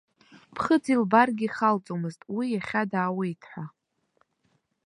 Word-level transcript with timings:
Ԥхыӡ 0.53 0.83
илбаргьы 0.93 1.45
ихалҵомызт 1.49 2.21
уи 2.35 2.45
иахьа 2.51 2.81
даауеит 2.91 3.41
ҳәа. 3.49 3.63